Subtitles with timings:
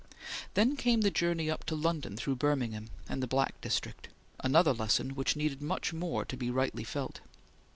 [0.55, 4.07] Then came the journey up to London through Birmingham and the Black District,
[4.39, 7.19] another lesson, which needed much more to be rightly felt.